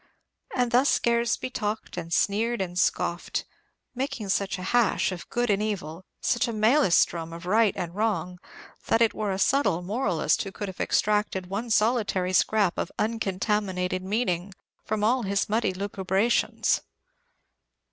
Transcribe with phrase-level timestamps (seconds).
[0.55, 3.45] And thus Scaresby talked, and sneered, and scoffed,
[3.93, 8.39] making such a hash of good and evil, such a Maelstrom of right and wrong,
[8.87, 14.01] that it were a subtle moralist who could have extracted one solitary scrap of uncontaminated
[14.01, 16.79] meaning from all his muddy lucubrations.